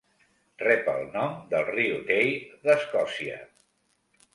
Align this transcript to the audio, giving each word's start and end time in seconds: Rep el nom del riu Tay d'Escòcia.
Rep 0.63 0.89
el 0.93 1.05
nom 1.17 1.37
del 1.53 1.69
riu 1.75 2.03
Tay 2.11 2.35
d'Escòcia. 2.67 3.41